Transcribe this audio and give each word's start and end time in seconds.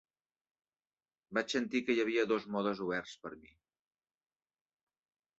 Vaig 1.37 1.51
sentir 1.55 1.81
que 1.89 1.95
hi 1.97 2.01
havia 2.03 2.23
dos 2.31 2.47
modes 2.55 2.81
oberts 2.85 3.13
per 3.27 3.31
a 3.35 3.37
mi. 3.43 3.51